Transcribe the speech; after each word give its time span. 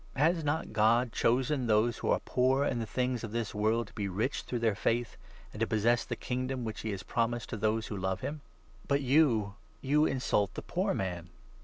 Has 0.15 0.43
not 0.43 0.73
God 0.73 1.11
chosen 1.11 1.67
those 1.67 1.99
who 1.99 2.09
are 2.09 2.19
poor 2.21 2.65
in 2.65 2.79
the 2.79 2.87
things 2.87 3.23
of 3.23 3.31
this 3.33 3.53
world 3.53 3.85
to 3.85 3.93
be 3.93 4.07
rich 4.07 4.43
JAMES, 4.47 4.47
2. 4.47 4.47
£77 4.47 4.47
through 4.49 4.59
their 4.59 4.75
faith, 4.75 5.17
and 5.53 5.59
to 5.59 5.67
possess 5.67 6.05
the 6.05 6.15
Kingdom 6.15 6.63
which 6.65 6.81
he 6.81 6.89
has 6.89 7.03
promised 7.03 7.49
to 7.49 7.57
those 7.57 7.85
who 7.85 7.97
love 7.97 8.21
him? 8.21 8.41
But 8.87 9.03
you— 9.03 9.53
you 9.81 10.07
insult 10.07 10.55
the 10.55 10.63
6 10.63 10.73
poor 10.73 10.93
man 10.95 11.29